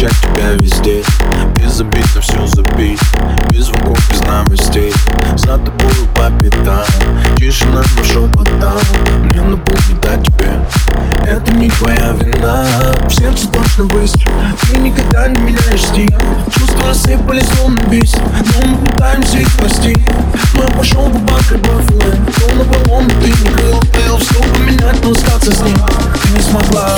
встречать 0.00 0.20
тебя 0.22 0.52
везде. 0.52 1.02
Безобидно 1.56 2.20
все 2.20 2.46
забить 2.46 3.00
Без 3.50 3.66
звуков, 3.66 3.98
без 4.10 4.20
новостей. 4.20 4.92
За 5.36 5.58
тобою 5.58 6.06
по 6.14 6.30
пятам 6.42 6.84
Тишина, 7.36 7.82
но 7.96 8.04
шепотом 8.04 8.78
Мне 9.24 9.40
напомнит 9.42 10.04
о 10.04 10.16
тебе. 10.16 10.60
Это 11.26 11.52
не 11.52 11.68
твоя 11.70 12.12
вина. 12.12 12.64
В 13.08 13.12
сердце 13.12 13.48
точно 13.48 13.84
быстро 13.84 14.30
Ты 14.62 14.78
никогда 14.78 15.28
не 15.28 15.40
меняешь 15.40 15.84
стиль. 15.84 16.14
Чувства 16.56 16.88
рассыпались 16.88 17.48
словно 17.56 17.80
бисер 17.90 18.22
Но 18.22 18.66
мы 18.66 18.86
пытаемся 18.86 19.38
их 19.38 19.48
спасти. 19.48 19.96
Но 20.54 20.62
я 20.62 20.68
пошел 20.70 21.06
бы 21.08 21.18
по 21.26 21.38
То 21.44 22.54
на 22.54 22.64
полом 22.64 23.08
ты 23.22 23.28
не 23.28 23.50
крыл. 23.50 23.80
Ты 23.80 24.24
все 24.24 24.42
поменять, 24.54 25.04
но 25.04 25.10
остаться 25.10 25.52
с 25.52 25.60
ним 25.60 25.76
Ты 26.22 26.28
не 26.30 26.40
смогла 26.40 26.90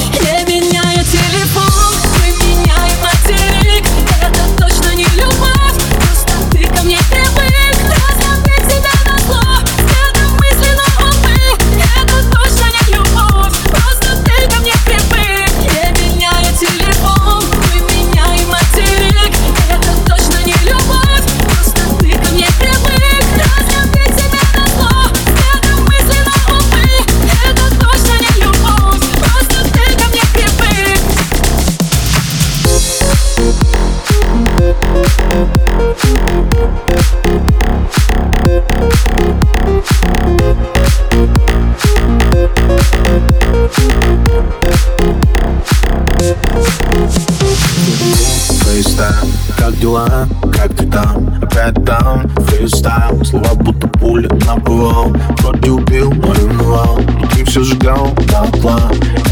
Как 49.73 49.81
дела? 49.81 50.29
Как 50.53 50.75
ты 50.77 50.87
там? 50.87 51.35
Опять 51.41 51.85
там? 51.87 52.29
Фристайл. 52.47 53.25
Слова 53.25 53.55
будто 53.55 53.89
пуля 53.89 54.29
наплывал 54.47 55.17
Вроде 55.39 55.71
убил, 55.71 56.13
но 56.13 56.35
ревновал. 56.35 56.97
Внутри 56.97 57.45
все 57.45 57.63
сжигал 57.63 58.13
дотла 58.29 58.79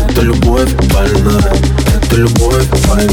Это 0.09 0.23
любовь 0.23 0.73
больная. 0.95 1.53
Это 1.95 2.17
любовь 2.17 2.67
В 2.71 3.07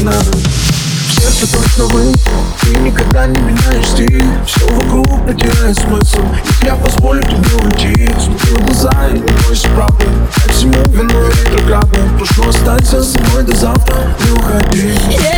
сердце 1.20 1.52
точно 1.52 1.84
вы. 1.84 2.14
Ты 2.62 2.76
никогда 2.78 3.26
не 3.26 3.38
меняешь 3.40 3.88
стиль. 3.88 4.24
Все 4.46 4.66
вокруг 4.66 5.26
потеряет 5.26 5.76
смысл. 5.78 6.22
Если 6.44 6.66
я 6.66 6.76
позволю 6.76 7.22
тебе 7.24 7.56
уйти 7.62 8.10
Смотри 8.18 8.54
в 8.54 8.64
глаза 8.64 9.08
и 9.10 9.18
не 9.18 9.46
бойся 9.46 9.68
правды. 9.76 10.06
Всему 10.48 10.82
виной 10.88 11.30
ретроградно 11.44 11.98
Прошу 12.16 12.48
останься 12.48 13.02
со 13.02 13.18
мной 13.20 13.42
до 13.42 13.54
завтра. 13.54 13.96
Не 14.24 14.30
уходи. 14.30 14.92
Не 15.08 15.37